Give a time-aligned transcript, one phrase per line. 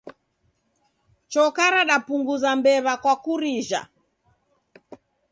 [1.31, 3.81] Choka radapunguza mbew'a kwa kurijha